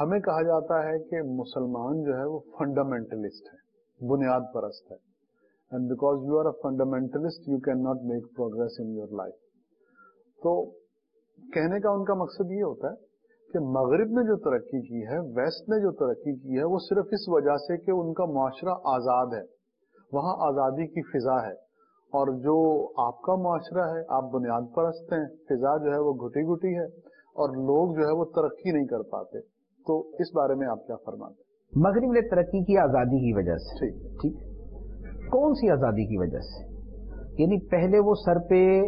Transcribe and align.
ہمیں 0.00 0.20
کہا 0.20 0.42
جاتا 0.42 0.82
ہے 0.82 0.98
کہ 0.98 1.22
مسلمان 1.22 2.02
جو 2.02 2.18
ہے 2.18 2.24
وہ 2.24 2.38
فنڈامنٹلسٹ 2.58 3.54
ہے 3.54 4.08
بنیاد 4.08 4.40
پرست 4.54 4.92
ہے 4.92 4.96
and 5.72 5.88
because 5.88 6.24
you 6.24 6.38
are 6.38 6.44
a 6.44 6.60
fundamentalist 6.62 7.48
you 7.48 7.58
can 7.58 7.82
not 7.82 7.96
make 8.04 8.24
progress 8.36 8.72
in 8.78 8.90
your 8.90 9.08
life 9.08 9.34
تو 10.42 10.70
کہنے 11.52 11.80
کا 11.80 11.90
ان 11.90 12.04
کا 12.04 12.14
مقصد 12.14 12.50
یہ 12.50 12.62
ہوتا 12.62 12.88
ہے 12.88 12.94
کہ 13.52 13.58
مغرب 13.58 14.08
نے 14.08 14.26
جو 14.26 14.36
ترقی 14.36 14.80
کی 14.80 15.06
ہے، 15.06 15.18
ویسٹ 15.18 15.68
نے 15.68 15.80
جو 15.80 15.92
ترقی 15.92 16.38
کی 16.38 16.58
ہے، 16.58 16.64
وہ 16.64 16.78
صرف 16.78 17.06
اس 17.10 17.28
وجہ 17.28 17.56
سے 17.56 17.76
کہ 17.76 17.90
ان 17.90 18.12
کا 18.12 18.24
معاشرہ 18.24 18.74
آزاد 18.84 19.26
ہے۔ 19.26 19.44
وہاں 20.12 20.34
آزادی 20.38 20.86
کی 20.86 21.02
فضا 21.02 21.46
ہے۔ 21.46 21.54
اور 22.12 22.26
جو 22.26 22.56
آپ 23.02 23.22
کا 23.22 23.34
معاشرہ 23.34 23.96
ہے، 23.96 24.02
آپ 24.08 24.30
بنیاد 24.30 24.62
پرست 24.74 25.12
ہیں، 25.12 25.24
فضا 25.48 25.76
جو 25.76 25.92
ہے 25.92 25.98
وہ 25.98 26.12
گھٹی 26.12 26.40
گھٹی 26.40 26.78
ہے 26.78 26.84
اور 27.12 27.48
لوگ 27.48 28.00
جو 28.00 28.06
ہے 28.06 28.12
وہ 28.12 28.24
ترقی 28.24 28.70
نہیں 28.70 28.86
کر 28.86 29.02
پاتے۔ 29.02 29.38
تو 29.86 30.08
اس 30.08 30.34
بارے 30.34 30.54
میں 30.54 30.66
آپ 30.66 30.86
کیا 30.86 30.96
فرماتے 30.96 31.42
مغرب 31.76 32.12
نے 32.12 32.28
ترقی 32.28 32.64
کی 32.64 32.78
آزادی 32.78 33.18
کی 33.18 33.32
وجہ 33.36 33.56
سے۔ 33.56 33.90
ٹھیک۔ 33.90 34.34
کون 35.30 35.54
سی 35.54 35.70
آزادی 35.70 36.06
کی 36.06 36.18
وجہ 36.18 36.38
سے؟ 36.38 36.72
یعنی 37.42 37.68
پہلے 37.68 37.98
وہ 37.98 38.14
سر 38.14 38.38
پہ 38.38 38.80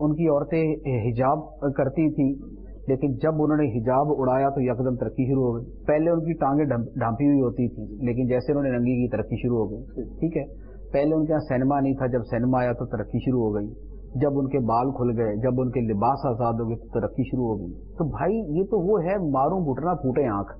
ان 0.00 0.14
کی 0.14 0.28
عورتیں 0.28 0.74
حجاب 1.10 1.60
کرتی 1.60 2.10
تھی 2.10 2.56
لیکن 2.88 3.12
جب 3.12 3.32
انہوں 3.34 3.56
نے 3.56 3.78
حجاب 3.78 4.06
اڑایا 4.08 4.48
تو 4.48 4.60
یکدم 4.60 4.96
ترقی 4.96 5.32
شروع 5.32 5.42
ہو 5.42 5.56
گئی۔ 5.56 5.84
پہلے 5.86 6.10
ان 6.10 6.20
کی 6.20 6.32
ٹانگیں 6.32 6.64
ڈھانپی 6.94 7.26
ہوئی 7.26 7.40
ہوتی 7.40 7.68
تھی 7.68 8.06
لیکن 8.06 8.26
جیسے 8.26 8.52
انہوں 8.52 8.64
نے 8.64 8.70
ننگی 8.70 9.02
کی 9.02 9.08
ترقی 9.08 9.36
شروع 9.42 9.56
ہو 9.56 9.70
گئی۔ 9.70 10.02
ٹھیک 10.02 10.36
ہے۔ 10.36 10.72
پہلے 10.92 11.14
ان 11.14 11.26
کے 11.26 11.32
یہاں 11.32 11.40
سینما 11.40 11.80
نہیں 11.80 11.94
تھا 11.94 12.06
جب 12.06 12.20
سینما 12.30 12.60
آیا 12.60 12.72
تو 12.72 12.86
ترقی 12.86 13.18
شروع 13.18 13.40
ہو 13.40 13.54
گئی۔ 13.54 13.91
جب 14.14 14.38
ان 14.38 14.48
کے 14.48 14.58
بال 14.58 14.90
کھل 14.90 15.20
گئے 15.20 15.36
جب 15.36 15.60
ان 15.60 15.70
کے 15.70 15.80
لباس 15.80 16.26
آزاد 16.26 16.52
ہو 16.52 16.68
گئے 16.68 16.76
تو 16.76 17.00
ترقی 17.00 17.22
شروع 17.22 17.44
ہو 17.44 17.58
گئی۔ 17.58 17.72
تو 17.98 18.04
بھائی 18.04 18.58
یہ 18.58 18.64
تو 18.64 18.80
وہ 18.80 19.02
ہے 19.02 19.16
ماروں 19.30 19.60
گھٹنا 19.60 19.94
پھوٹے 19.94 20.28
آنکھ۔ 20.28 20.52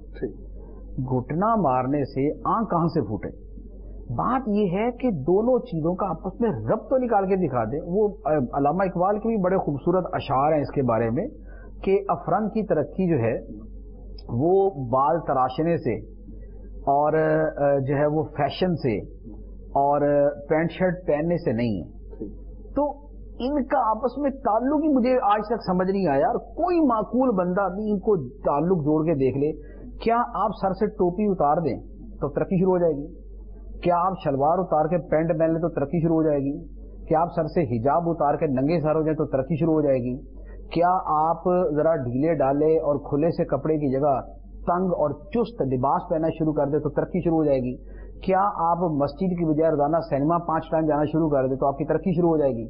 گھٹنا 0.98 1.54
مارنے 1.56 2.04
سے 2.04 2.30
آنکھ 2.44 2.70
کہاں 2.70 2.86
سے 2.86 3.00
پھوٹے؟ 3.00 3.28
بات 4.14 4.48
یہ 4.48 4.64
ہے 4.72 4.90
کہ 4.90 5.10
دونوں 5.10 5.58
چیزوں 5.58 5.94
کا 5.94 6.06
آپس 6.06 6.40
میں 6.40 6.50
رب 6.50 6.88
تو 6.90 6.96
نکال 6.96 7.26
کے 7.26 7.36
دکھا 7.36 7.64
دیں۔ 7.64 7.80
وہ 7.86 8.08
علامہ 8.30 8.82
اقبال 8.82 9.18
کے 9.18 9.28
بھی 9.28 9.36
بڑے 9.36 9.56
خوبصورت 9.56 10.06
اشعار 10.12 10.52
ہیں 10.52 10.60
اس 10.60 10.70
کے 10.70 10.82
بارے 10.82 11.10
میں 11.10 11.26
کہ 11.84 12.00
افرن 12.08 12.48
کی 12.48 12.66
ترقی 12.66 13.08
جو 13.10 13.22
ہے 13.22 13.36
وہ 14.28 14.70
بال 14.70 15.20
تراشنے 15.20 15.76
سے 15.76 15.94
اور 16.94 17.12
جو 17.80 17.94
ہے 17.94 18.06
وہ 18.06 18.22
فیشن 18.22 18.74
سے 18.74 18.98
اور 19.82 20.00
پینٹ 20.48 20.70
شرٹ 20.70 21.06
پہننے 21.06 21.36
سے 21.36 21.52
نہیں۔ 21.52 21.80
ہے 21.80 22.28
تو 22.74 23.01
ان 23.42 23.62
کا 23.64 23.78
آپس 23.90 24.16
میں 24.18 24.30
تعلق 24.44 24.82
ہی 24.84 24.88
مجھے 24.94 25.12
آج 25.28 25.40
تک 25.46 25.62
سمجھ 25.66 25.90
نہیں 25.90 26.08
آیا 26.08 26.26
اور 26.26 26.38
کوئی 26.54 26.80
معقول 26.86 27.30
بندہ 27.36 27.62
بھی 27.74 27.90
ان 27.90 27.98
کو 27.98 28.16
تعلق 28.44 28.84
جوڑ 28.84 29.04
کے 29.04 29.14
دیکھ 29.14 29.38
لے، 29.38 29.52
کیا 30.04 30.18
آپ 30.34 30.50
سر 30.60 30.72
سے 30.72 30.86
ٹوپی 30.86 31.26
اتار 31.30 31.60
دیں 31.60 31.76
تو 32.20 32.28
ترقی 32.28 32.58
شروع 32.60 32.72
ہو 32.72 32.78
جائے 32.78 32.92
گی؟ 32.92 33.06
کیا 33.82 33.96
آپ 34.06 34.18
شلوار 34.24 34.58
اتار 34.58 34.88
کے 34.88 34.98
پینٹ 35.10 35.38
پہن 35.38 35.52
لیں 35.52 35.60
تو 35.60 35.68
ترقی 35.68 36.02
شروع 36.02 36.16
ہو 36.16 36.22
جائے 36.22 36.38
گی؟ 36.38 36.52
کیا 37.08 37.20
آپ 37.20 37.32
سر 37.36 37.46
سے 37.46 37.64
حجاب 37.70 38.10
اتار 38.10 38.36
کے 38.36 38.46
ننگے 38.46 38.80
سر 38.80 38.94
ہو 38.94 39.02
جائیں 39.02 39.16
تو 39.16 39.26
ترقی 39.26 39.56
شروع 39.60 39.74
ہو 39.74 39.80
جائے 39.80 39.98
گی؟ 39.98 40.14
کیا 40.74 40.92
آپ 41.14 41.48
ذرا 41.76 41.96
ڈھیلے 41.96 42.34
ڈالے 42.34 42.70
اور 42.80 43.00
کھلے 43.08 43.30
سے 43.30 43.44
کپڑے 43.44 43.76
کی 43.76 43.90
جگہ 43.92 44.14
تنگ 44.66 44.92
اور 44.96 45.16
چست 45.30 45.62
لباس 45.62 46.08
پہنا 46.10 46.28
شروع 46.28 46.52
کر 46.52 46.70
دیں 46.70 46.78
تو 46.78 46.90
ترقی 46.90 47.24
شروع 47.24 47.36
ہو 47.36 47.44
جائے 47.44 47.58
گی؟ 47.58 47.74
کیا 48.24 48.44
آپ 48.64 48.86
مسجد 48.96 49.36
کی 49.38 49.44
بجائے 49.44 49.70
روزانہ 49.70 50.00
سینما 50.08 50.38
پانچ 50.46 50.70
ٹائم 50.70 50.86
جانا 50.86 51.04
شروع 51.12 51.28
کر 51.30 51.48
دیں 51.48 51.56
تو 51.56 51.66
آپ 51.66 51.78
کی 51.78 51.84
ترقی 51.84 52.16
شروع 52.16 52.30
ہو 52.30 52.36
جائے 52.36 52.52
گی؟ 52.52 52.66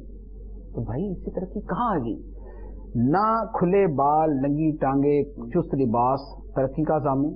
تو 0.75 0.81
بھائی 0.81 1.11
اس 1.11 1.17
کی 1.25 1.31
ترقی 1.31 1.61
کہاں 1.61 1.95
آ 1.95 1.97
گئی؟ 1.97 2.15
نہ 2.95 3.45
کھلے 3.53 3.87
بال 3.87 4.29
ننگی 4.29 4.77
ٹانگے 4.77 5.23
چست 5.23 5.73
لباس 5.73 6.19
ترقی 6.55 6.83
کا 6.83 6.97
ضامن 6.97 7.33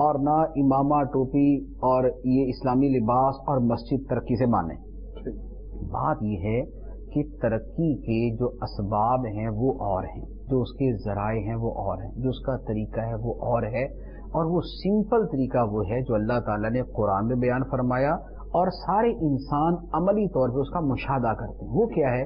اور 0.00 0.14
نہ 0.14 0.36
امامہ 0.56 1.02
ٹوپی 1.02 1.64
اور 1.64 2.04
یہ 2.24 2.44
اسلامی 2.48 2.88
لباس 2.88 3.34
اور 3.46 3.58
مسجد 3.58 4.08
ترقی 4.08 4.36
سے 4.36 4.46
مانے 4.46 4.74
بات 5.90 6.22
یہ 6.22 6.38
ہے 6.38 6.62
کہ 7.10 7.22
ترقی 7.42 7.94
کے 7.96 8.36
جو 8.36 8.48
اسباب 8.62 9.26
ہیں 9.26 9.48
وہ 9.48 9.72
اور 9.72 10.04
ہیں 10.04 10.24
جو 10.50 10.60
اس 10.60 10.72
کے 10.72 10.96
ذرائع 11.04 11.40
ہیں 11.40 11.54
وہ 11.54 11.70
اور 11.70 12.02
ہیں 12.02 12.10
جو 12.22 12.28
اس 12.28 12.40
کا 12.46 12.56
طریقہ 12.56 13.00
ہے 13.00 13.14
وہ 13.14 13.34
اور 13.34 13.62
ہے 13.62 13.84
اور 14.38 14.44
وہ 14.44 14.60
سمپل 14.60 15.26
طریقہ 15.26 15.58
وہ 15.70 15.82
ہے 15.90 16.00
جو 16.02 16.14
اللہ 16.14 16.40
تعالیٰ 16.40 16.70
نے 16.70 16.82
قرآن 16.82 17.26
میں 17.26 17.36
بیان 17.36 17.62
فرمایا 17.70 18.14
اور 18.58 18.70
سارے 18.70 19.10
انسان 19.26 19.74
عملی 19.92 20.28
طور 20.28 20.48
پہ 20.48 20.54
اس 20.54 20.70
کا 20.70 20.80
مشاہدہ 20.80 21.32
کرتے 21.34 21.64
ہیں۔ 21.64 21.72
وہ 21.72 21.86
کیا 21.86 22.08
ہے؟ 22.08 22.24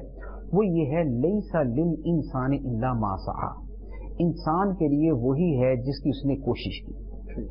وہ 0.53 0.65
یہ 0.65 0.85
ہے 0.85 1.03
لئی 1.03 1.39
سا 1.51 1.63
لم 1.63 1.93
انسان 2.05 2.51
اللہ 2.53 2.93
ماسا 2.93 3.47
انسان 4.19 4.75
کے 4.75 4.87
لیے 4.87 5.11
وہی 5.11 5.63
ہے 5.63 5.75
جس 5.75 6.03
کی 6.03 6.09
اس 6.09 6.25
نے 6.25 6.35
کوشش 6.35 6.85
کی۔ 6.85 6.93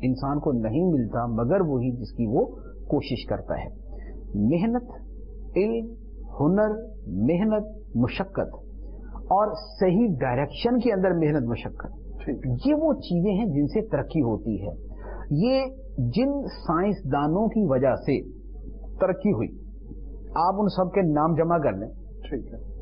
انسان 0.07 0.39
کو 0.39 0.51
نہیں 0.51 0.85
ملتا 0.85 1.25
مگر 1.25 1.61
وہی 1.61 1.91
جس 1.91 2.11
کی 2.11 2.27
وہ 2.27 2.45
کوشش 2.87 3.25
کرتا 3.25 3.53
ہے۔ 3.53 3.69
محنت 4.33 4.83
علم 5.57 5.85
ہنر 6.39 6.69
محنت 7.07 7.95
مشقت 7.95 8.55
اور 9.13 9.53
صحیح 9.79 10.07
ڈائریکشن 10.19 10.79
کے 10.79 10.93
اندر 10.93 11.11
محنت 11.11 11.47
مشقت۔ 11.49 12.09
یہ 12.65 12.73
وہ 12.73 12.93
چیزیں 12.93 13.33
ہیں 13.33 13.45
جن 13.45 13.67
سے 13.67 13.87
ترقی 13.87 14.21
ہوتی 14.21 14.61
ہے۔ 14.61 14.89
یہ 15.31 15.65
جن 15.97 16.47
سائنسدانوں 16.47 17.47
کی 17.47 17.65
وجہ 17.65 17.95
سے 17.95 18.21
ترقی 18.99 19.31
ہوئی 19.31 19.47
آپ 20.35 20.53
ان 20.57 20.67
سب 20.67 20.93
کے 20.93 21.01
نام 21.01 21.35
جمع 21.35 21.57
کر 21.57 21.71
لیں۔ 21.71 21.87
ٹھیک 22.29 22.53
ہے۔ 22.53 22.78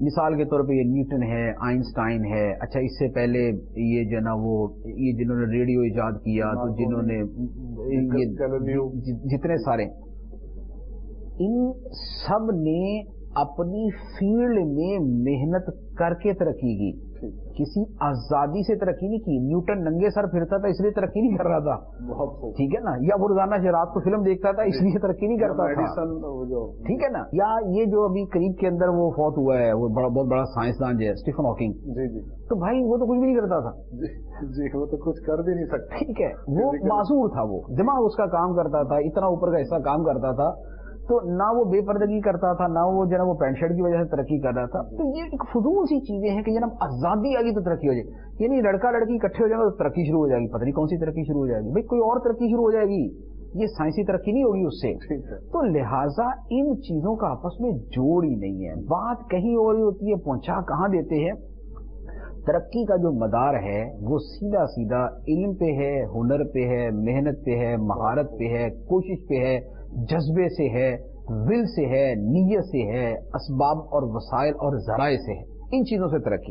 مثال 0.00 0.36
کے 0.36 0.44
طور 0.44 0.60
پہ 0.68 0.72
یہ 0.72 0.82
نیوٹن 0.82 1.22
ہے 1.22 1.44
آئنسٹائن 1.66 2.24
ہے۔ 2.24 2.42
اچھا 2.60 2.80
اس 2.80 2.98
سے 2.98 3.08
پہلے 3.12 3.40
یہ 3.84 4.10
جو 4.10 4.20
نا 4.20 4.34
وہ 4.34 4.56
یہ 4.84 5.12
جنہوں 5.12 5.36
نے 5.36 5.46
ریڈیو 5.58 5.80
ایجاد 5.80 6.12
کیا 6.12 6.50
تو 6.54 6.66
جنہوں 6.74 7.02
نے 7.02 7.16
جتنے 9.34 9.56
سارے۔ 9.56 9.86
ان 11.46 11.72
سب 12.26 12.50
نے 12.50 12.78
اپنی 13.34 13.90
فیلڈ 13.90 14.66
میں 14.66 14.98
محنت 14.98 15.96
کر 15.98 16.14
کے 16.14 16.32
ترقی 16.32 16.92
کی۔ 16.92 17.08
کسی 17.28 17.82
آزادی 18.00 18.62
سے 18.62 18.78
ترقی 18.78 19.08
نہیں 19.08 19.18
کی۔ 19.18 19.38
نیوٹن 19.38 19.84
ننگے 19.84 20.10
سر 20.10 20.26
پھرتا 20.26 20.58
تھا 20.58 20.68
اس 20.68 20.80
لیے 20.80 20.90
ترقی 20.90 21.20
نہیں 21.20 21.36
کر 21.36 21.46
رہا 21.46 21.58
تھا۔ 21.58 21.76
ٹھیک 22.50 22.74
ہے 22.74 22.80
نا؟ 22.80 22.90
یا 23.00 23.16
وہ 23.20 23.28
روزانہ 23.28 23.54
رات 23.54 23.88
کو 23.94 24.00
فلم 24.00 24.22
دیکھتا 24.22 24.52
تھا 24.52 24.62
اس 24.62 24.74
لیے 24.74 24.98
ترقی 24.98 25.26
نہیں 25.26 25.38
کرتا 25.38 25.74
تھا۔ 25.74 26.04
ٹھیک 26.86 27.04
ہے 27.04 27.08
نا؟ 27.08 27.18
یا 27.32 27.80
یہ 27.80 27.84
جو 27.84 28.04
ابھی 28.04 28.24
قریب 28.24 28.58
کے 28.58 28.66
اندر 28.66 28.88
وہ 28.88 29.10
فوت 29.10 29.38
ہوا 29.38 29.58
ہے 29.58 29.72
وہ 29.72 29.88
بڑا 29.88 30.08
بہت 30.08 30.26
بڑا 30.26 30.44
سائنسدان 30.44 30.96
جو 30.96 31.06
ہے 31.06 31.10
اسٹیفن 31.10 31.46
ہاکنگ۔ 31.46 31.72
جی 31.72 32.08
جی۔ 32.12 32.20
تو 32.20 32.54
بھائی 32.54 32.80
وہ 32.82 32.96
تو 32.96 33.06
کچھ 33.06 33.18
بھی 33.18 33.26
نہیں 33.26 33.40
کرتا 33.40 33.60
تھا۔ 33.60 33.70
جی, 33.92 34.14
جی، 34.46 34.78
وہ 34.78 34.86
تو 34.86 34.96
کچھ 34.96 35.26
کر 35.26 35.42
بھی 35.42 35.54
نہیں 35.54 35.66
سکتا۔ 35.66 35.96
ٹھیک 35.98 36.20
ہے۔ 36.20 36.62
وہ 36.64 36.72
معذور 36.72 37.28
تھا 37.28 37.42
وہ۔ 37.42 37.60
دماغ 37.78 38.04
اس 38.04 38.16
کا 38.16 38.26
کام 38.26 38.56
کرتا 38.56 38.82
تھا 38.82 38.96
اتنا 38.96 39.26
اوپر 39.26 39.50
کا 39.50 39.62
حصہ 39.62 39.74
کام 39.74 40.04
کرتا 40.04 40.32
تھا 40.32 40.78
تو 41.08 41.20
نہ 41.36 41.46
وہ 41.56 41.64
بے 41.64 41.80
پردگی 41.80 42.20
کرتا 42.20 42.52
تھا 42.52 42.66
نہ 42.66 42.78
وہ 42.78 43.04
جو 43.04 43.28
وہ 43.28 43.34
پینٹ 43.34 43.58
شرٹ 43.58 43.70
کی 43.70 43.82
وجہ 43.82 44.02
سے 44.02 44.16
ترقی 44.16 44.40
کر 44.40 44.52
رہا 44.54 44.66
تھا۔ 44.66 44.82
تو 44.82 45.18
یہ 45.18 45.22
ایک 45.22 45.44
فضول 45.50 45.84
سی 45.84 46.00
چیزیں 46.00 46.30
ہیں 46.30 46.42
کہ 46.42 46.52
جناب 46.52 46.70
آزادی 46.80 47.36
آ 47.36 47.40
گئی 47.40 47.54
تو 47.54 47.60
ترقی 47.60 47.88
ہو 47.88 47.92
جائے۔ 47.92 48.34
یعنی 48.40 48.60
لڑکا 48.60 48.90
لڑکی 48.90 49.14
اکٹھے 49.14 49.44
ہو 49.44 49.48
جائیں 49.48 49.62
گے 49.62 49.70
تو 49.70 49.76
ترقی 49.76 50.08
شروع 50.08 50.20
ہو 50.20 50.28
جائے 50.28 50.40
گی۔ 50.42 50.46
پتہ 50.46 50.62
نہیں 50.62 50.72
کون 50.72 50.86
سی 50.86 50.98
ترقی 50.98 51.22
شروع 51.22 51.40
ہو 51.40 51.46
جائے 51.46 51.62
گی۔ 51.62 51.70
بھائی 51.70 51.82
کوئی 51.82 52.00
اور 52.00 52.20
ترقی 52.20 52.46
شروع 52.52 52.64
ہو 52.64 52.70
جائے 52.70 52.86
گی۔ 52.86 53.28
یہ 53.54 53.66
سائنسی 53.66 54.04
ترقی 54.04 54.32
نہیں 54.32 54.44
ہوگی 54.44 54.64
اس 54.64 54.80
سے۔ 54.82 54.94
تو 55.36 55.62
لہٰذا 55.62 56.26
ان 56.50 56.80
چیزوں 56.80 57.16
کا 57.16 57.26
آپس 57.30 57.60
میں 57.60 57.70
جوڑ 57.70 58.24
ہی 58.24 58.34
نہیں 58.34 58.68
ہے۔ 58.68 58.74
بات 58.74 59.16
کہیں 59.30 59.56
اور 59.56 59.74
ہوتی 59.74 60.10
ہے 60.10 60.16
پہنچا 60.16 60.60
کہاں 60.60 60.88
دیتے 60.88 61.24
ہیں؟ 61.24 61.57
ترقی 62.48 62.84
کا 62.84 62.96
جو 62.96 63.12
مدار 63.12 63.54
ہے، 63.54 63.84
وہ 64.00 64.18
سیدھا 64.18 64.66
سیدھا 64.66 65.06
علم 65.28 65.54
پہ 65.54 65.64
ہے، 65.64 66.04
ہنر 66.04 66.44
پہ 66.44 66.58
ہے، 66.58 66.90
محنت 66.90 67.44
پہ 67.44 67.50
ہے، 67.50 67.76
مہارت 67.76 68.30
پہ 68.38 68.44
ہے، 68.44 68.70
کوشش 68.70 69.28
پہ 69.28 69.34
ہے، 69.34 69.60
جذبے 69.92 70.48
سے 70.48 70.68
ہے 70.68 70.96
ول 71.28 71.66
سے 71.66 71.86
ہے، 71.86 72.14
نیت 72.14 72.64
سے 72.64 72.92
ہے، 72.92 73.12
اسباب 73.12 73.78
اور 73.78 74.02
وسائل 74.02 74.54
اور 74.54 74.76
ذرائع 74.76 75.16
سے 75.16 75.32
ہے۔ 75.32 75.42
ان 75.72 75.84
چیزوں 75.84 76.08
سے 76.08 76.18
ترقی۔ 76.18 76.46